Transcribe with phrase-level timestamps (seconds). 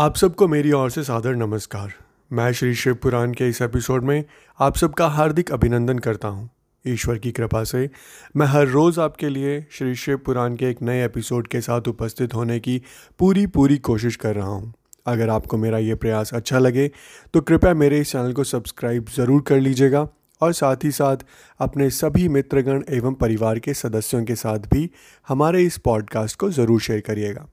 [0.00, 1.92] आप सबको मेरी ओर से सादर नमस्कार।
[2.30, 4.24] मैं श्री शिव पुराण के इस एपिसोड में
[4.58, 6.48] आप सबका हार्दिक अभिनंदन करता हूँ।
[6.84, 7.88] ईश्वर की कृपा से
[8.36, 12.34] मैं हर रोज़ आपके लिए श्री शिव पुराण के एक नए एपिसोड के साथ उपस्थित
[12.34, 12.80] होने की
[13.18, 14.72] पूरी पूरी कोशिश कर रहा हूँ।
[15.06, 16.90] अगर आपको मेरा ये प्रयास अच्छा लगे
[17.34, 20.06] तो कृपया मेरे इस चैनल को सब्सक्राइब ज़रूर कर लीजिएगा।
[20.42, 21.16] और साथ ही साथ
[21.60, 24.90] अपने सभी मित्रगण एवं परिवार के सदस्यों के साथ भी
[25.28, 27.46] हमारे इस पॉडकास्ट को ज़रूर शेयर करिएगा।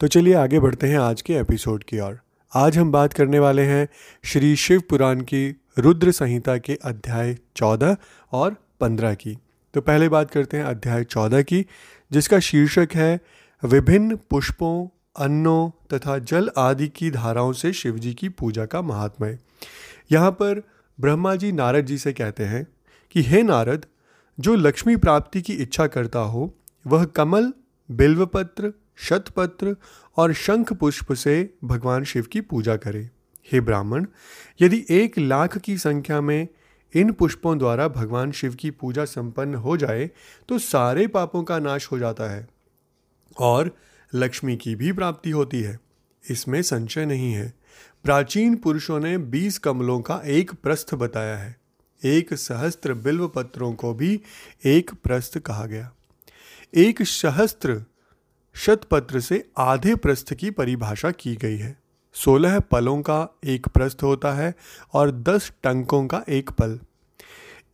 [0.00, 2.18] तो चलिए आगे बढ़ते हैं आज के एपिसोड की ओर।
[2.52, 3.88] आज हम बात करने वाले हैं
[4.24, 5.48] श्री शिव पुराण की
[5.78, 7.96] रुद्र संहिता के अध्याय चौदह
[8.32, 9.36] और पंद्रह की।
[9.74, 11.66] तो पहले बात करते हैं अध्याय चौदह की,
[12.10, 13.20] जिसका शीर्षक है,
[13.62, 19.38] विभिन्न पुष्पों, अन्नों तथा जल आदि की धाराओं से शिवजी की पूजा का महात्म्य।
[20.12, 20.62] यहाँ पर
[21.00, 22.66] ब्रह्मा जी नारद जी से कहते हैं
[23.10, 23.86] कि हे नारद,
[24.38, 26.54] जो लक्ष्मी प्राप्ति की इच्छा करता हो,
[26.86, 27.52] वह कमल,
[27.90, 29.76] बिल्वपत्र, शतपत्र
[30.16, 33.10] और शंख पुष्प से भगवान शिव की पूजा करे।
[33.52, 34.06] हे ब्राह्मण,
[34.60, 36.48] यदि एक लाख की संख्या में
[36.94, 40.10] इन पुष्पों द्वारा भगवान शिव की पूजा संपन्न हो जाए
[40.48, 42.48] तो सारे पापों का नाश हो जाता है
[43.38, 43.76] और
[44.14, 45.78] लक्ष्मी की भी प्राप्ति होती है।
[46.28, 47.54] इसमें संशय नहीं है।
[48.04, 51.60] प्राचीन पुरुषों ने बीस कमलों का एक प्रस्थ बताया है।
[52.04, 54.20] एक सहस्त्र बिल्व पत्रों को भी
[54.64, 55.92] एक प्रस्थ कहा गया।
[56.74, 57.84] एक सहस्त्र
[58.54, 61.78] शतपत्र से आधे प्रस्थ की परिभाषा की गई है।
[62.14, 64.54] सोलह पलों का एक प्रस्थ होता है
[64.92, 66.80] और दस टंकों का एक पल।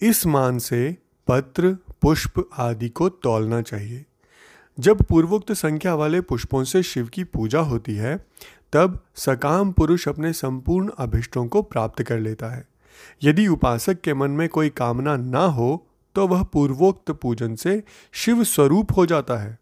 [0.01, 0.97] इस मान से
[1.29, 4.06] पत्र, पुष्प आदि को तौलना चाहिए।
[4.79, 8.17] जब पूर्वोक्त संख्या वाले पुष्पों से शिव की पूजा होती है,
[8.73, 12.67] तब सकाम पुरुष अपने संपूर्ण अभिष्टों को प्राप्त कर लेता है।
[13.23, 17.83] यदि उपासक के मन में कोई कामना ना हो तो वह पूर्वोक्त पूजन से
[18.13, 19.59] शिव स्वरूप हो जाता है।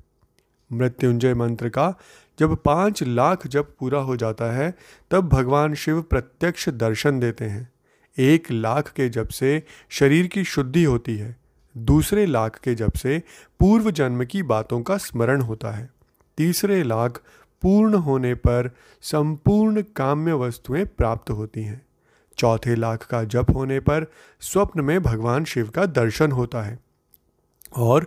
[0.73, 1.95] मृत्युंजय मंत्र का,
[2.39, 4.75] जब पाँच लाख जब पूरा हो जाता है,
[5.11, 7.73] तब भगवान शिव प्रत्यक्ष दर्शन देते हैं।
[8.19, 11.44] एक लाख के जब से शरीर की शुद्धि होती है।
[11.77, 13.23] दूसरे लाख के जब से
[13.61, 15.91] पूर्व जन्म की बातों का स्मरण होता है।
[16.39, 17.21] तीसरे लाख
[17.63, 18.71] पूर्ण होने पर
[19.03, 21.87] संपूर्ण काम्य वस्तुएँ प्राप्त होती हैं।
[22.39, 24.07] चौथे लाख का जप होने पर
[24.41, 26.79] स्वप्न में भगवान शिव का दर्शन होता है।
[27.77, 28.07] और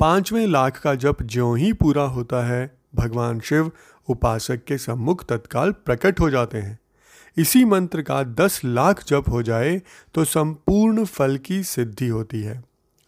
[0.00, 3.70] पाँचवें लाख का जप ज्यों ही पूरा होता है, भगवान शिव
[4.08, 6.78] उपासक के सम्मुख तत्काल प्रकट हो जाते हैं।
[7.36, 9.82] इसी मंत्र का दस लाख जप हो जाए
[10.14, 12.64] तो संपूर्ण फल की सिद्धि होती है।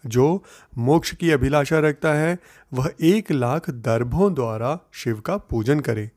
[0.07, 0.45] जो
[0.79, 2.39] मोक्ष की अभिलाषा रखता है,
[2.73, 6.11] वह एक लाख दर्भों द्वारा शिव का पूजन करे।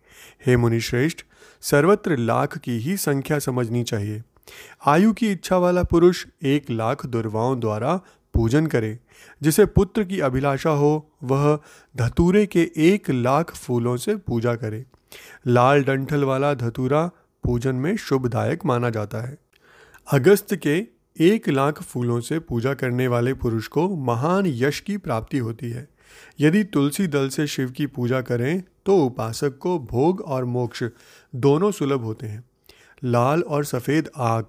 [0.45, 1.17] हे मुनिश्रेष्ठ,
[1.61, 4.23] सर्वत्र लाख की ही संख्या समझनी चाहिए।
[4.85, 8.01] आयु की इच्छा वाला पुरुष एक लाख दुर्वाओं द्वारा
[8.33, 8.99] पूजन करे।
[9.41, 11.59] जिसे पुत्र की अभिलाषा हो, वह
[11.97, 14.85] धतूरे के एक लाख फूलों से पूजा करे।
[15.47, 17.11] लाल डंठल वाला धतूरा
[17.43, 19.37] पूजन में शुभदायक माना जाता है।
[20.13, 20.87] अगस्त के
[21.19, 25.87] एक लाख फूलों से पूजा करने वाले पुरुष को महान यश की प्राप्ति होती है।
[26.39, 30.83] यदि तुलसी दल से शिव की पूजा करें तो उपासक को भोग और मोक्ष
[31.35, 32.43] दोनों सुलभ होते हैं।
[33.03, 34.45] लाल और सफ़ेद आग,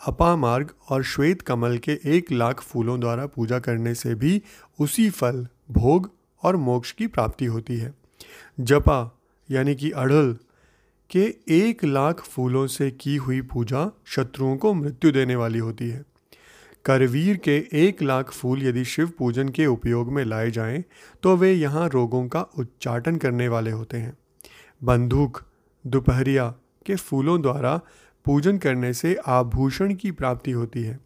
[0.00, 4.42] अपामार्ग और श्वेत कमल के एक लाख फूलों द्वारा पूजा करने से भी
[4.80, 6.10] उसी फल, भोग
[6.42, 7.94] और मोक्ष की प्राप्ति होती है।
[8.60, 9.18] जपा,
[9.50, 10.36] यानी कि अड़ल
[11.12, 16.04] के एक लाख फूलों से की हुई पूजा शत्रुओं को मृत्यु देने वाली होती है।
[16.84, 20.84] करवीर के एक लाख फूल यदि शिव पूजन के उपयोग में लाए जाएँ
[21.22, 24.16] तो वे यहाँ रोगों का उच्चाटन करने वाले होते हैं।
[24.84, 25.42] बंदूक,
[25.86, 26.48] दोपहरिया
[26.86, 27.80] के फूलों द्वारा
[28.24, 30.98] पूजन करने से आभूषण की प्राप्ति होती है।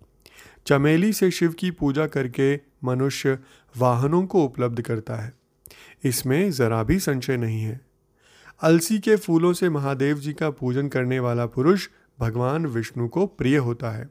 [0.67, 3.39] चमेली से शिव की पूजा करके मनुष्य
[3.77, 5.33] वाहनों को उपलब्ध करता है।
[6.05, 7.81] इसमें ज़रा भी संशय नहीं है।
[8.61, 11.89] अलसी के फूलों से महादेव जी का पूजन करने वाला पुरुष
[12.21, 14.09] भगवान विष्णु को प्रिय होता है।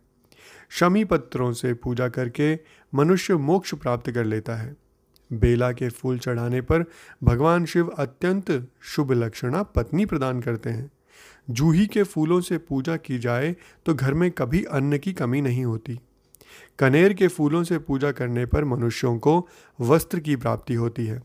[0.70, 2.60] शमी पत्रों से पूजा करके
[2.94, 4.76] मनुष्य मोक्ष प्राप्त कर लेता है।
[5.32, 6.86] बेला के फूल चढ़ाने पर
[7.24, 10.92] भगवान शिव अत्यंत शुभ लक्षणा पत्नी प्रदान करते हैं।
[11.50, 13.56] जूही के फूलों से पूजा की जाए
[13.86, 16.00] तो घर में कभी अन्न की कमी नहीं होती।
[16.80, 19.48] कनेर के फूलों से पूजा करने पर मनुष्यों को
[19.80, 21.22] वस्त्र की प्राप्ति होती है।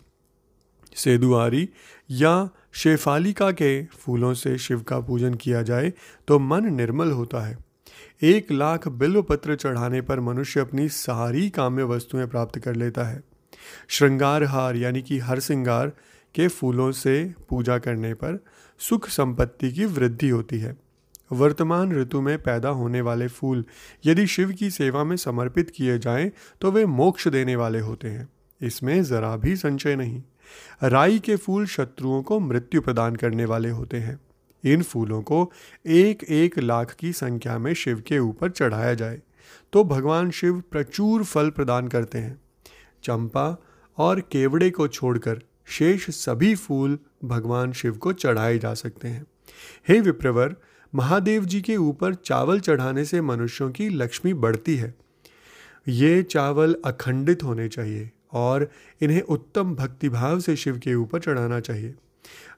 [0.96, 1.68] सेदुआरी
[2.10, 5.92] या शेफालिका के फूलों से शिव का पूजन किया जाए
[6.28, 7.58] तो मन निर्मल होता है।
[8.22, 13.22] एक लाख बिल्व पत्र चढ़ाने पर मनुष्य अपनी सारी काम्य वस्तुएँ प्राप्त कर लेता है।
[13.88, 15.92] श्रृंगार हार यानी कि हर श्रृंगार
[16.34, 18.44] के फूलों से पूजा करने पर
[18.80, 20.76] सुख संपत्ति की वृद्धि होती है।
[21.32, 23.64] वर्तमान ऋतु में पैदा होने वाले फूल
[24.06, 26.30] यदि शिव की सेवा में समर्पित किए जाएँ
[26.60, 28.28] तो वे मोक्ष देने वाले होते हैं।
[28.60, 30.22] इसमें ज़रा भी संशय नहीं।
[30.82, 34.18] राई के फूल शत्रुओं को मृत्यु प्रदान करने वाले होते हैं।
[34.64, 35.50] इन फूलों को
[35.86, 39.20] एक एक लाख की संख्या में शिव के ऊपर चढ़ाया जाए
[39.72, 42.40] तो भगवान शिव प्रचुर फल प्रदान करते हैं।
[43.02, 43.56] चंपा
[43.98, 49.24] और केवड़े को छोड़कर शेष सभी फूल भगवान शिव को चढ़ाए जा सकते हैं।
[49.88, 50.54] हे विप्रवर,
[50.92, 54.94] महादेव जी के ऊपर चावल चढ़ाने से मनुष्यों की लक्ष्मी बढ़ती है।
[55.88, 61.94] ये चावल अखंडित होने चाहिए। और इन्हें उत्तम भक्तिभाव से शिव के ऊपर चढ़ाना चाहिए।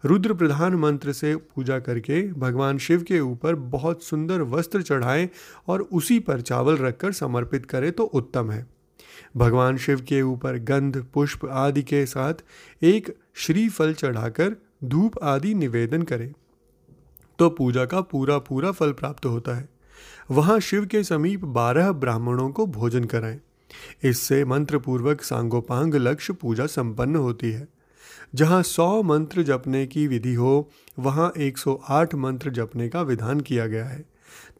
[0.04, 5.28] रुद्र प्रधान मंत्र से पूजा करके भगवान शिव के ऊपर बहुत सुंदर वस्त्र चढ़ाएँ
[5.68, 8.66] और उसी पर चावल रखकर समर्पित करें तो उत्तम है।
[9.36, 12.34] भगवान शिव के ऊपर गंध, पुष्प आदि के साथ
[12.82, 16.32] एक श्रीफल चढ़ाकर धूप आदि निवेदन करें।
[17.38, 19.68] तो पूजा का पूरा पूरा फल प्राप्त होता है।
[20.30, 23.40] वहाँ शिव के समीप बारह ब्राह्मणों को भोजन कराएँ।
[24.04, 27.68] इससे मंत्रपूर्वक सांगोपांग लक्ष्य पूजा संपन्न होती है।
[28.34, 33.84] जहाँ सौ मंत्र जपने की विधि हो, वहाँ 108 मंत्र जपने का विधान किया गया
[33.84, 34.04] है।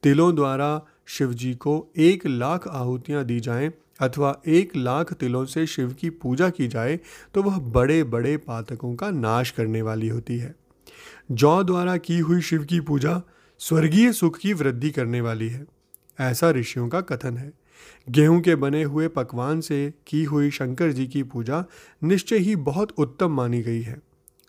[0.02, 5.66] तिलों द्वारा शिव जी को एक लाख आहुतियाँ दी जाएँ अथवा एक लाख तिलों से
[5.66, 7.00] शिव की पूजा की जाए
[7.34, 10.54] तो वह बड़े बड़े पातकों का नाश करने वाली होती है।
[11.30, 13.22] जौ द्वारा की हुई शिव की पूजा
[13.58, 15.66] स्वर्गीय सुख की वृद्धि करने वाली है।
[16.20, 17.52] ऐसा ऋषियों का कथन है।
[18.08, 21.64] गेहूँ के बने हुए पकवान से की हुई शंकर जी की पूजा
[22.02, 24.00] निश्चय ही बहुत उत्तम मानी गई है।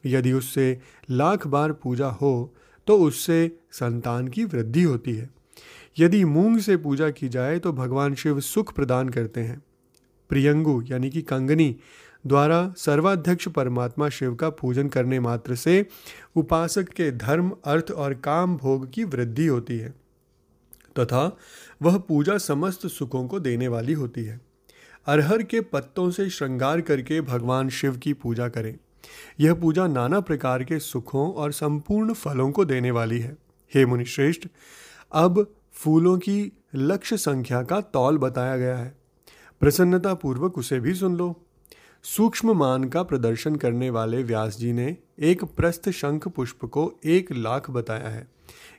[0.04, 0.78] यदि उससे
[1.10, 2.54] लाख बार पूजा हो
[2.88, 5.30] तो उससे संतान की वृद्धि होती है।
[6.00, 9.62] यदि मूंग से पूजा की जाए तो भगवान शिव सुख प्रदान करते हैं।
[10.30, 11.76] प्रियंगु यानी कि कंगनी
[12.26, 15.86] द्वारा सर्वाध्यक्ष परमात्मा शिव का पूजन करने मात्र से
[16.36, 19.90] उपासक के धर्म, अर्थ और काम भोग की वृद्धि होती है।
[21.00, 21.38] तथा
[21.84, 24.42] वह पूजा समस्त सुखों को देने वाली होती है।
[25.06, 28.78] अरहर के पत्तों से श्रृंगार करके भगवान शिव की पूजा करें।
[29.40, 33.38] यह पूजा नाना प्रकार के सुखों और संपूर्ण फलों को देने वाली है।
[33.74, 34.48] हे मुनिश्रेष्ठ,
[35.12, 38.98] अब फूलों की लक्ष्य संख्या का तौल बताया गया है।
[39.60, 41.42] प्रसन्नता पूर्वक उसे भी सुन लो।
[42.04, 47.32] सूक्ष्म मान का प्रदर्शन करने वाले व्यास जी ने एक प्रस्थ शंख पुष्प को एक
[47.32, 48.28] लाख बताया है।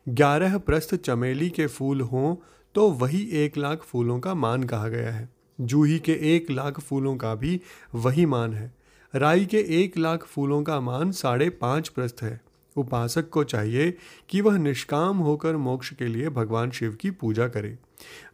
[0.08, 2.36] ग्यारह प्रस्थ चमेली के फूल हों
[2.74, 5.28] तो वही एक लाख फूलों का मान कहा गया है।
[5.60, 7.60] जूही के एक लाख फूलों का भी
[7.94, 8.74] वही मान है।
[9.14, 12.40] राई के एक लाख फूलों का मान साढ़े पाँच प्रस्थ है।
[12.76, 13.96] उपासक को चाहिए
[14.28, 17.78] कि वह निष्काम होकर मोक्ष के लिए भगवान शिव की पूजा करे।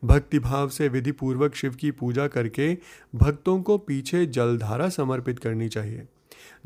[0.04, 2.78] भक्तिभाव से विधि पूर्वक शिव की पूजा करके
[3.14, 6.02] भक्तों को पीछे जलधारा समर्पित करनी चाहिए।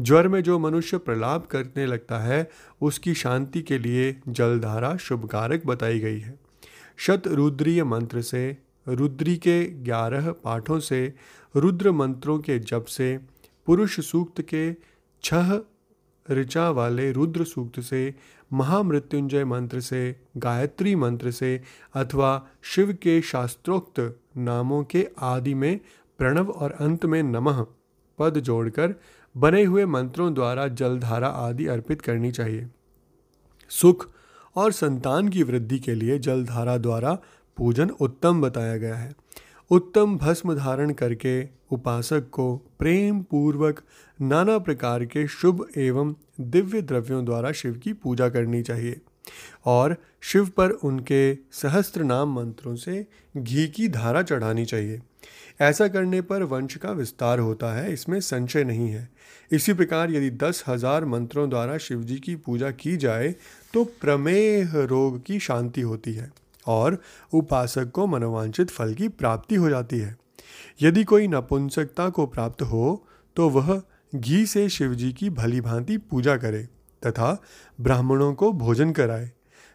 [0.00, 2.50] ज्वर में जो मनुष्य प्रलाप करने लगता है,
[2.82, 6.43] उसकी शांति के लिए जलधारा शुभकारक बताई गई है।
[6.96, 8.58] शत रुद्रीय मंत्र से,
[8.88, 11.14] रुद्री के ग्यारह पाठों से,
[11.56, 13.20] रुद्र मंत्रों के जप से,
[13.66, 14.76] पुरुष सूक्त के
[15.22, 15.58] छह
[16.30, 18.14] ऋचा वाले रुद्र सूक्त से,
[18.52, 21.62] महामृत्युंजय मंत्र से, गायत्री मंत्र से,
[21.94, 25.80] अथवा शिव के शास्त्रोक्त नामों के आदि में
[26.18, 27.66] प्रणव और अंत में नमः
[28.18, 28.94] पद जोड़कर
[29.36, 32.68] बने हुए मंत्रों द्वारा जलधारा आदि अर्पित करनी चाहिए।
[33.68, 34.13] सुख
[34.56, 37.18] और संतान की वृद्धि के लिए जलधारा द्वारा
[37.56, 39.12] पूजन उत्तम बताया गया है।
[39.70, 41.42] उत्तम भस्म धारण करके
[41.72, 43.82] उपासक को प्रेम पूर्वक
[44.18, 49.00] नाना प्रकार के शुभ एवं दिव्य द्रव्यों द्वारा शिव की पूजा करनी चाहिए
[49.66, 55.00] और शिव पर उनके सहस्त्र नाम मंत्रों से घी की धारा चढ़ानी चाहिए।
[55.60, 59.08] ऐसा करने पर वंश का विस्तार होता है, इसमें संशय नहीं है।
[59.50, 63.34] इसी प्रकार यदि दस हज़ार मंत्रों द्वारा शिव जी की पूजा की जाए
[63.74, 66.30] तो प्रमेह रोग की शांति होती है
[66.66, 66.98] और
[67.32, 70.16] उपासक को मनोवांछित फल की प्राप्ति हो जाती है।
[70.82, 73.80] यदि कोई नपुंसकता को प्राप्त हो तो वह
[74.14, 76.62] घी से शिवजी की भली भांति पूजा करे
[77.02, 77.30] तथा
[77.78, 79.30] ब्राह्मणों को भोजन कराए।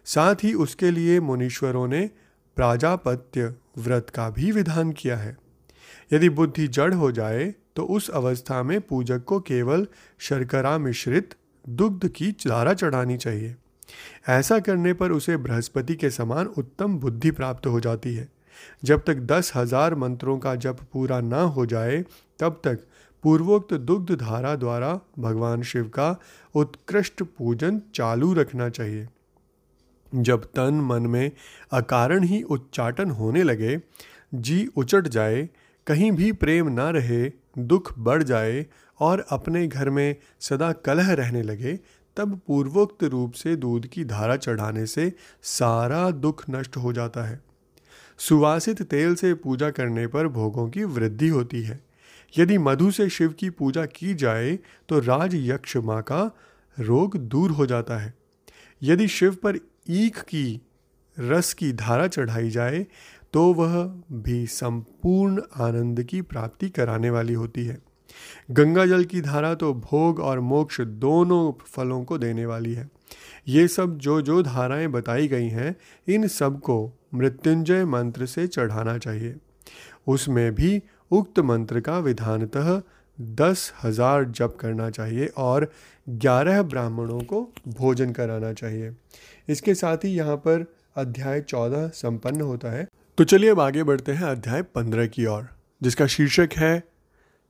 [0.06, 2.10] साथ ही उसके लिए मुनीश्वरों ने
[2.56, 5.36] प्राजापत्य व्रत का भी विधान किया है।
[6.12, 9.86] यदि बुद्धि जड़ हो जाए तो उस अवस्था में पूजक को केवल
[10.18, 11.34] शर्करा मिश्रित
[11.68, 13.54] दुग्ध की धारा चढ़ानी चाहिए।
[14.28, 18.28] ऐसा करने पर उसे बृहस्पति के समान उत्तम बुद्धि प्राप्त हो जाती है।
[18.84, 22.02] जब तक दस हज़ार मंत्रों का जप पूरा न हो जाए,
[22.38, 22.86] तब तक
[23.24, 26.16] पूर्वोक्त दुग्ध धारा द्वारा भगवान शिव का
[26.54, 29.08] उत्कृष्ट पूजन चालू रखना चाहिए।
[30.12, 31.30] जब तन मन में
[31.72, 33.78] अकारण ही उच्चाटन होने लगे,
[34.34, 35.48] जी उचट जाए,
[35.86, 38.66] कहीं भी प्रेम न रहे, दुख बढ़ जाए
[39.00, 41.78] और अपने घर में सदा कलह रहने लगे
[42.20, 45.12] तब पूर्वोक्त रूप से दूध की धारा चढ़ाने से
[45.42, 47.40] सारा दुख नष्ट हो जाता है।
[48.18, 51.80] सुवासित तेल से पूजा करने पर भोगों की वृद्धि होती है।
[52.38, 54.58] यदि मधु से शिव की पूजा की जाए
[54.88, 56.20] तो राज यक्ष माँ का
[56.80, 58.14] रोग दूर हो जाता है।
[58.82, 59.58] यदि शिव पर
[59.90, 60.60] ईख की,
[61.16, 62.86] रस की धारा चढ़ाई जाए
[63.32, 67.78] तो वह भी संपूर्ण आनंद की प्राप्ति कराने वाली होती है।
[68.50, 72.88] गंगा जल की धारा तो भोग और मोक्ष दोनों फलों को देने वाली है।
[73.48, 75.74] ये सब जो जो धाराएँ बताई गई हैं,
[76.08, 79.34] इन सबको मृत्युंजय मंत्र से चढ़ाना चाहिए।
[80.06, 82.80] उसमें भी उक्त मंत्र का विधानतः
[83.18, 85.70] दस हज़ार जप करना चाहिए और
[86.08, 88.92] ग्यारह ब्राह्मणों को भोजन कराना चाहिए।
[89.48, 90.64] इसके साथ ही यहाँ पर
[90.96, 92.86] अध्याय चौदह संपन्न होता है।
[93.18, 95.48] तो चलिए अब आगे बढ़ते हैं अध्याय पंद्रह की ओर,
[95.82, 96.82] जिसका शीर्षक है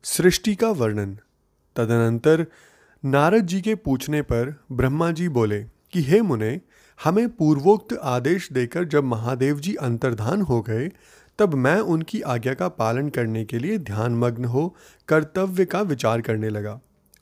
[0.03, 1.15] सृष्टि का वर्णन।
[1.77, 2.47] तदनंतर
[3.05, 6.61] नारद जी के पूछने पर ब्रह्मा जी बोले कि, हे मुने,
[7.05, 10.91] हमें पूर्वोक्त आदेश देकर जब महादेव जी अंतर्धान हो गए,
[11.39, 14.77] तब मैं उनकी आज्ञा का पालन करने के लिए ध्यानमग्न हो
[15.09, 16.81] कर्तव्य का विचार करने लगा।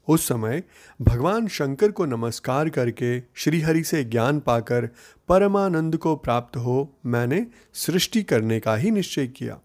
[0.09, 0.63] उस समय
[1.03, 4.89] भगवान शंकर को नमस्कार करके श्रीहरि से ज्ञान पाकर
[5.29, 9.61] परमानंद को प्राप्त हो, मैंने सृष्टि करने का ही निश्चय किया।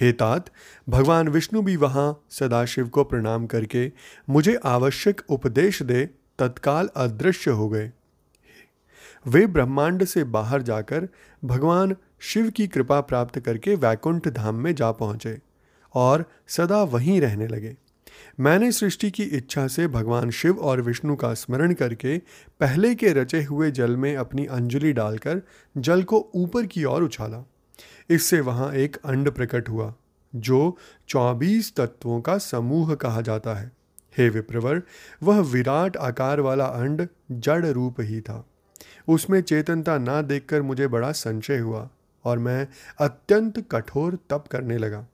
[0.00, 0.50] हे तात,
[0.88, 3.92] भगवान विष्णु भी वहाँ सदाशिव को प्रणाम करके
[4.30, 6.06] मुझे आवश्यक उपदेश दे,
[6.38, 7.92] तत्काल अदृश्य हो गए।
[9.26, 11.08] वे ब्रह्मांड से बाहर जाकर
[11.44, 15.38] भगवान शिव की कृपा प्राप्त करके वैकुंठ धाम में जा पहुँचे
[15.94, 17.76] और सदा वहीं रहने लगे।
[18.40, 22.18] मैंने सृष्टि की इच्छा से भगवान शिव और विष्णु का स्मरण करके
[22.60, 25.42] पहले के रचे हुए जल में अपनी अंजलि डालकर
[25.76, 27.44] जल को ऊपर की ओर उछाला।
[28.10, 29.94] इससे वहाँ एक अंड प्रकट हुआ,
[30.34, 30.76] जो
[31.08, 33.70] चौबीस तत्वों का समूह कहा जाता है।
[34.18, 34.82] हे विप्रवर,
[35.22, 38.44] वह विराट आकार वाला अंड जड़ रूप ही था।
[39.08, 41.88] उसमें चेतनता ना देखकर मुझे बड़ा संशय हुआ
[42.24, 42.66] और मैं
[42.98, 45.06] अत्यंत कठोर तप करने लगा।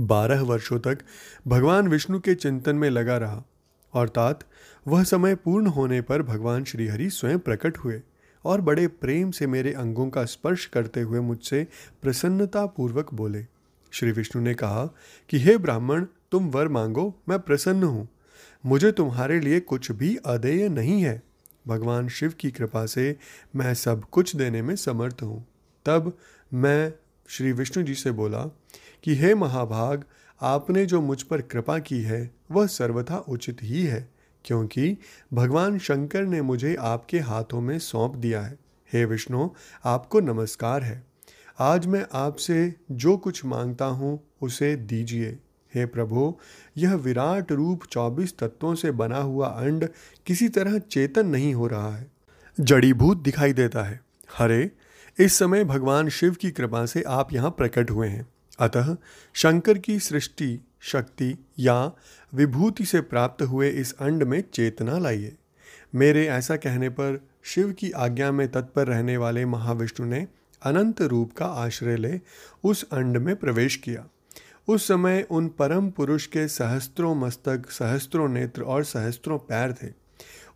[0.00, 0.98] बारह वर्षों तक
[1.46, 3.42] भगवान विष्णु के चिंतन में लगा रहा,
[3.94, 4.44] अर्थात
[4.86, 8.00] वह समय पूर्ण होने पर भगवान श्रीहरि स्वयं प्रकट हुए।
[8.44, 11.66] और बड़े प्रेम से मेरे अंगों का स्पर्श करते हुए मुझसे
[12.02, 13.46] प्रसन्नता पूर्वक बोले।
[13.90, 14.86] श्री विष्णु ने कहा
[15.28, 18.08] कि, हे ब्राह्मण, तुम वर मांगो, मैं प्रसन्न हूँ।
[18.66, 21.22] मुझे तुम्हारे लिए कुछ भी अदेय नहीं है।
[21.66, 23.16] भगवान शिव की कृपा से
[23.56, 25.46] मैं सब कुछ देने में समर्थ हूँ।
[25.86, 26.18] तब
[26.54, 26.92] मैं,
[27.28, 28.44] श्री विष्णु जी से बोला
[29.02, 30.04] कि, हे महाभाग,
[30.40, 34.98] आपने जो मुझ पर कृपा की है, वह सर्वथा उचित ही है। क्योंकि
[35.34, 38.58] भगवान शंकर ने मुझे आपके हाथों में सौंप दिया है।
[38.92, 39.48] हे विष्णु,
[39.84, 41.06] आपको नमस्कार है।
[41.58, 45.38] आज मैं आपसे जो कुछ माँगता हूँ, उसे दीजिए।
[45.74, 46.38] हे प्रभु,
[46.76, 49.88] यह विराट रूप चौबीस तत्वों से बना हुआ अंड
[50.26, 52.10] किसी तरह चेतन नहीं हो रहा है।
[52.60, 54.00] जड़ीभूत दिखाई देता है।
[54.38, 54.70] हरे,
[55.18, 58.26] इस समय भगवान शिव की कृपा से आप यहाँ प्रकट हुए हैं।
[58.58, 58.96] अतः
[59.32, 61.92] शंकर की सृष्टि शक्ति या
[62.34, 65.36] विभूति से प्राप्त हुए इस अंड में चेतना लाइए।
[65.94, 70.26] मेरे ऐसा कहने पर शिव की आज्ञा में तत्पर रहने वाले महाविष्णु ने
[70.62, 72.20] अनंत रूप का आश्रय ले
[72.64, 74.06] उस अंड में प्रवेश किया।
[74.68, 79.92] उस समय उन परम पुरुष के सहस्त्रों मस्तक, सहस्त्रों नेत्र और सहस्त्रों पैर थे।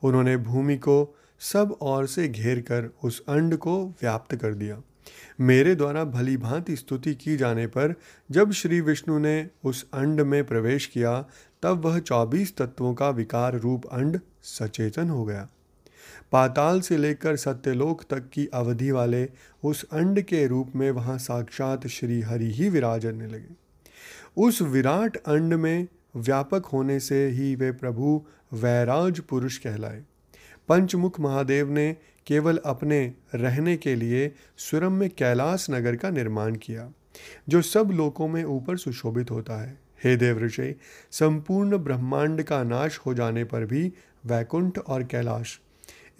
[0.02, 4.83] उन्होंने भूमि को सब ओर से घेर कर उस अंड को व्याप्त कर दिया।
[5.41, 7.95] मेरे द्वारा भली भांति स्तुति की जाने पर
[8.31, 11.27] जब श्री विष्णु ने उस अंड में प्रवेश किया,
[11.63, 15.49] तब वह चौबीस तत्वों का विकार रूप अंड सचेतन हो गया।
[16.33, 19.29] पाताल से लेकर सत्यलोक तक की अवधि वाले
[19.65, 23.67] उस अंड के रूप में वहाँ साक्षात श्री हरि ही विराजने लगे।
[24.37, 25.87] उस विराट अंड में
[26.17, 30.03] व्यापक होने से ही वे प्रभु वैराज पुरुष कहलाए।
[30.69, 33.00] पंचमुख महादेव ने केवल अपने
[33.35, 36.90] रहने के लिए सुरम में कैलाश नगर का निर्माण किया,
[37.49, 40.75] जो सब लोकों में ऊपर सुशोभित होता है। हे देव ऋषि,
[41.11, 43.92] संपूर्ण ब्रह्मांड का नाश हो जाने पर भी
[44.26, 45.59] वैकुंठ और कैलाश,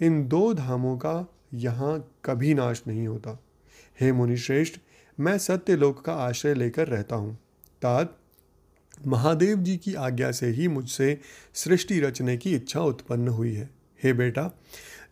[0.01, 3.39] इन दो धामों का यहाँ कभी नाश नहीं होता।
[4.01, 4.79] हे मुनिश्रेष्ठ,
[5.17, 7.35] मैं सत्य लोक का आश्रय लेकर रहता हूँ।
[7.81, 8.17] तात
[9.07, 11.19] महादेव जी की आज्ञा से ही मुझसे
[11.53, 14.51] सृष्टि रचने की इच्छा उत्पन्न हुई है। हे बेटा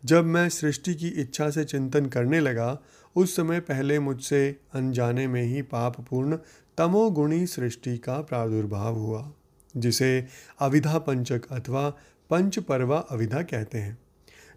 [0.04, 2.78] जब मैं सृष्टि की इच्छा से चिंतन करने लगा,
[3.16, 6.38] उस समय पहले मुझसे अनजाने में ही पापपूर्ण
[6.78, 9.32] तमोगुणी सृष्टि का प्रादुर्भाव हुआ,
[9.76, 10.26] जिसे
[10.60, 11.90] अविधा पंचक अथवा
[12.30, 13.98] पंच परवा अविधा कहते हैं।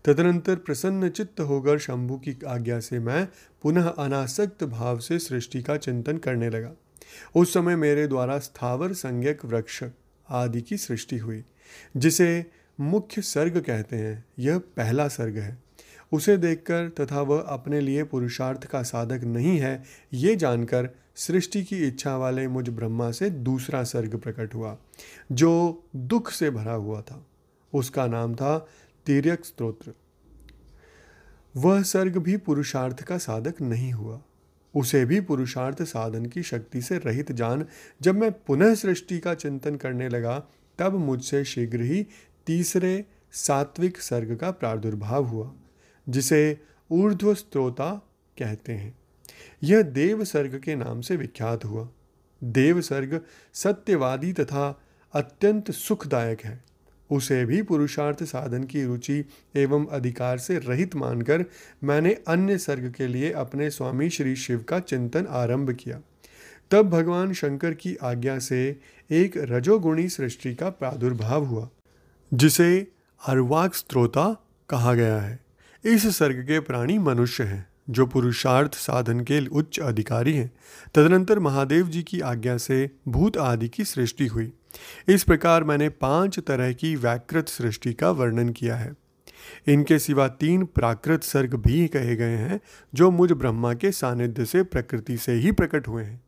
[0.06, 3.28] तदनंतर प्रसन्न चित्त होकर शंभु की आज्ञा से मैं
[3.62, 6.72] पुनः अनासक्त भाव से सृष्टि का चिंतन करने लगा।
[7.36, 9.84] उस समय मेरे द्वारा स्थावर संज्ञक वृक्ष
[10.30, 11.44] आदि की सृष्टि हुई,
[11.98, 12.46] जिसे
[12.80, 15.58] मुख्य सर्ग कहते हैं। यह पहला सर्ग है।
[16.12, 19.84] उसे देखकर तथा वह अपने लिए पुरुषार्थ का साधक नहीं है,
[20.14, 24.78] ये जानकर सृष्टि की इच्छा वाले मुझ ब्रह्मा से दूसरा सर्ग प्रकट हुआ,
[25.32, 27.26] जो दुख से भरा हुआ था।
[27.74, 28.68] उसका नाम था
[29.06, 29.94] तीर्यक स्त्रोत्र।
[31.56, 34.22] वह सर्ग भी पुरुषार्थ का साधक नहीं हुआ।
[34.76, 37.66] उसे भी पुरुषार्थ साधन की शक्ति से रहित जान,
[38.02, 40.44] जब मैं पुनः सृष्टि का चिंतन करने लगा,
[40.80, 42.08] तब मुझसे शीघ्र ही
[42.50, 45.54] तीसरे सात्विक सर्ग का प्रादुर्भाव हुआ,
[46.10, 46.58] जिसे
[46.92, 47.96] ऊर्ध्व स्त्रोता
[48.40, 48.98] कहते हैं।
[49.64, 51.90] यह देव सर्ग के नाम से विख्यात हुआ।
[52.44, 53.22] देव सर्ग
[53.54, 54.82] सत्यवादी तथा
[55.14, 56.64] अत्यंत सुखदायक है।
[57.12, 59.26] उसे भी पुरुषार्थ साधन की रुचि
[59.56, 61.46] एवं अधिकार से रहित मानकर
[61.84, 66.02] मैंने अन्य सर्ग के लिए अपने स्वामी श्री शिव का चिंतन आरंभ किया।
[66.72, 68.80] तब भगवान शंकर की आज्ञा से
[69.12, 71.70] एक रजोगुणी सृष्टि का प्रादुर्भाव हुआ।
[72.34, 72.92] जिसे
[73.28, 75.40] अर्वाक स्त्रोता कहा गया है।
[75.86, 80.52] इस सर्ग के प्राणी मनुष्य हैं, जो पुरुषार्थ साधन के उच्च अधिकारी हैं।
[80.96, 84.54] तदनंतर महादेव जी की आज्ञा से भूत आदि की सृष्टि हुई।
[85.08, 88.94] इस प्रकार मैंने पाँच तरह की व्याकृत सृष्टि का वर्णन किया है।
[89.68, 92.60] इनके सिवा तीन प्राकृत सर्ग भी कहे गए हैं,
[92.96, 96.22] जो मुझ ब्रह्मा के सानिध्य से प्रकृति से ही प्रकट हुए हैं।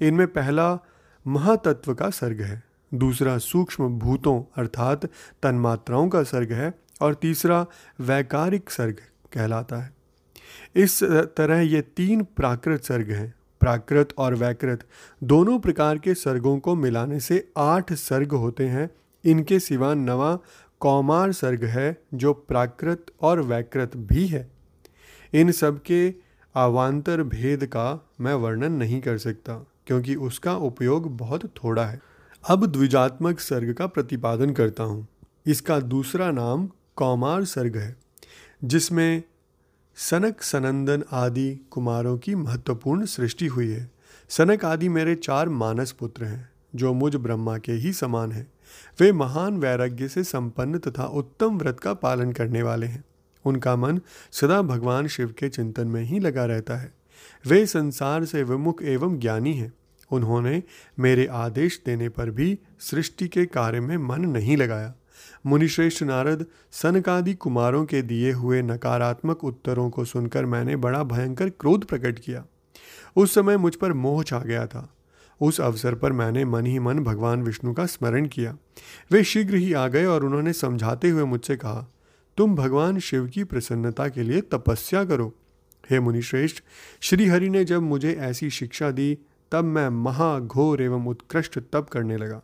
[0.00, 0.78] इनमें पहला
[1.26, 5.04] महातत्व का सर्ग है। दूसरा सूक्ष्म भूतों अर्थात
[5.42, 6.72] तन्मात्राओं का सर्ग है
[7.02, 7.66] और तीसरा
[8.00, 8.96] वैकारिक सर्ग
[9.32, 9.92] कहलाता है।
[10.76, 11.02] इस
[11.36, 14.84] तरह ये तीन प्राकृत सर्ग हैं। प्राकृत और वैकृत
[15.22, 18.88] दोनों प्रकार के सर्गों को मिलाने से आठ सर्ग होते हैं।
[19.24, 20.38] इनके सिवा नवा
[20.80, 24.48] कौमार सर्ग है जो प्राकृत और वैकृत भी है।
[25.32, 26.08] इन सब के
[26.54, 29.54] अवान्तर भेद का मैं वर्णन नहीं कर सकता,
[29.86, 32.00] क्योंकि उसका उपयोग बहुत थोड़ा है।
[32.44, 35.06] अब द्विजात्मक सर्ग का प्रतिपादन करता हूँ।
[35.46, 37.96] इसका दूसरा नाम कौमार सर्ग है,
[38.64, 39.22] जिसमें
[39.96, 43.90] सनक, सनंदन आदि कुमारों की महत्वपूर्ण सृष्टि हुई है।
[44.28, 48.52] सनक आदि मेरे चार मानस पुत्र हैं, जो मुझ ब्रह्मा के ही समान हैं।
[49.00, 53.04] वे महान वैराग्य से संपन्न तथा उत्तम व्रत का पालन करने वाले हैं।
[53.44, 54.00] उनका मन
[54.32, 56.92] सदा भगवान शिव के चिंतन में ही लगा रहता है।
[57.46, 59.72] वे संसार से विमुख एवं ज्ञानी हैं।
[60.12, 60.62] उन्होंने
[60.98, 64.94] मेरे आदेश देने पर भी सृष्टि के कार्य में मन नहीं लगाया।
[65.46, 71.84] मुनिश्रेष्ठ नारद सनकादि कुमारों के दिए हुए नकारात्मक उत्तरों को सुनकर मैंने बड़ा भयंकर क्रोध
[71.84, 72.44] प्रकट किया।
[73.16, 74.88] उस समय मुझ पर मोह छा गया था।
[75.40, 78.56] उस अवसर पर मैंने मन ही मन भगवान विष्णु का स्मरण किया।
[79.12, 81.86] वे शीघ्र ही आ गए और उन्होंने समझाते हुए मुझसे कहा,
[82.36, 85.34] तुम भगवान शिव की प्रसन्नता के लिए तपस्या करो।
[85.90, 86.62] हे मुनिश्रेष्ठ,
[87.00, 89.18] श्रीहरि ने जब मुझे ऐसी शिक्षा दी
[89.52, 92.42] तब मैं महाघोर एवं उत्कृष्ट तप करने लगा।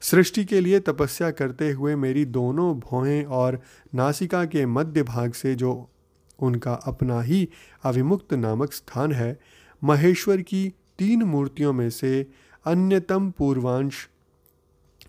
[0.00, 3.60] सृष्टि के लिए तपस्या करते हुए मेरी दोनों भौहें और
[3.94, 5.90] नासिका के मध्य भाग से जो
[6.38, 7.48] उनका अपना ही
[7.84, 9.38] अविमुक्त नामक स्थान है,
[9.84, 12.26] महेश्वर की तीन मूर्तियों में से
[12.66, 14.08] अन्यतम पूर्वांश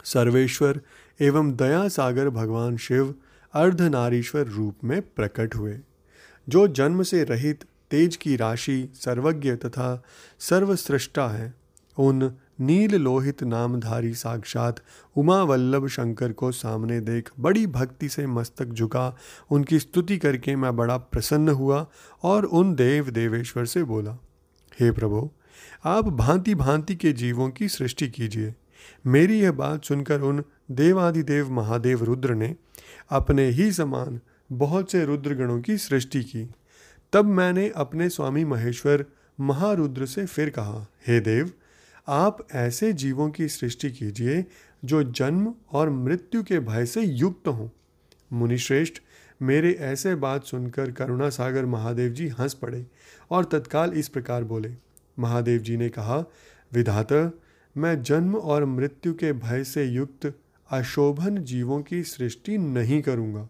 [0.04, 0.82] सर्वेश्वर
[1.22, 3.16] एवं दया सागर भगवान शिव
[3.54, 5.80] अर्धनारीश्वर रूप में प्रकट हुए,
[6.50, 10.04] जो जन्म से रहित तेज की राशि सर्वज्ञ तथा
[10.40, 11.54] सर्वसृष्टा है।
[11.98, 14.82] उन नील लोहित नामधारी साक्षात
[15.16, 19.18] उमा वल्लभ शंकर को सामने देख बड़ी भक्ति से मस्तक झुका।
[19.52, 21.86] उनकी स्तुति करके मैं बड़ा प्रसन्न हुआ
[22.24, 24.18] और उन देव देवेश्वर से बोला,
[24.80, 25.30] हे प्रभु,
[25.86, 28.54] आप भांति भांति के जीवों की सृष्टि कीजिए।
[29.08, 32.56] मेरी यह बात सुनकर उन देवादिदेव महादेव रुद्र ने
[33.10, 34.20] अपने ही समान
[34.52, 36.50] बहुत से रुद्रगणों की सृष्टि की।
[37.14, 39.06] तब मैंने अपने स्वामी महेश्वर
[39.40, 41.52] महारुद्र से फिर कहा, हे देव,
[42.08, 44.46] आप ऐसे जीवों की सृष्टि कीजिए
[44.86, 47.70] जो जन्म और मृत्यु के भय से युक्त हों।
[48.34, 48.94] मुनिश्रेष्ठ,
[49.42, 52.86] मेरे ऐसे बात सुनकर करुणा सागर महादेव जी हंस पड़े
[53.32, 54.72] और तत्काल इस प्रकार बोले।
[55.20, 56.26] महादेव जी ने कहा,
[56.74, 57.32] विधाता,
[57.78, 60.34] मैं जन्म और मृत्यु के भय से युक्त
[60.72, 63.48] अशोभन जीवों की सृष्टि नहीं करूँगा।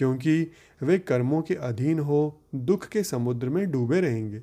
[0.00, 0.50] क्योंकि
[0.82, 4.40] वे कर्मों के अधीन हो, दुख के समुद्र में डूबे रहेंगे।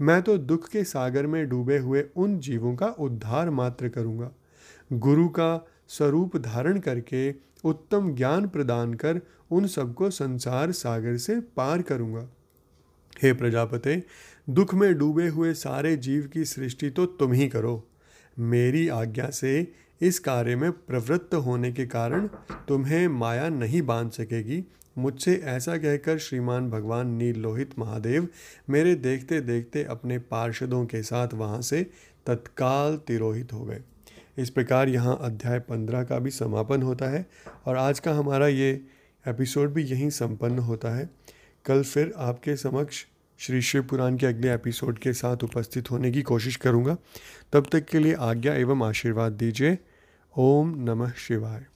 [0.00, 4.30] मैं तो दुख के सागर में डूबे हुए उन जीवों का उद्धार मात्र करूँगा।
[4.92, 11.82] गुरु का स्वरूप धारण करके उत्तम ज्ञान प्रदान कर उन सबको संसार सागर से पार
[11.82, 12.28] करूँगा।
[13.22, 14.02] हे प्रजापते,
[14.50, 17.88] दुख में डूबे हुए सारे जीव की सृष्टि तो तुम ही करो।
[18.38, 22.26] मेरी आज्ञा से इस कार्य में प्रवृत्त होने के कारण
[22.68, 24.64] तुम्हें माया नहीं बाँध सकेगी
[24.98, 28.28] मुझसे ऐसा कहकर श्रीमान भगवान नील लोहित महादेव
[28.70, 31.82] मेरे देखते देखते अपने पार्षदों के साथ वहाँ से
[32.26, 33.80] तत्काल तिरोहित हो गए।
[34.38, 37.26] इस प्रकार यहाँ अध्याय पंद्रह का भी समापन होता है
[37.66, 38.70] और आज का हमारा ये
[39.28, 41.10] एपिसोड भी यहीं संपन्न होता है।
[41.64, 43.04] कल फिर आपके समक्ष
[43.38, 46.96] श्री शिव पुराण के अगले एपिसोड के साथ उपस्थित होने की कोशिश करूँगा।
[47.52, 49.78] तब तक के लिए आज्ञा एवं आशीर्वाद दीजिए।
[50.36, 51.66] ओम नमः शिवाय।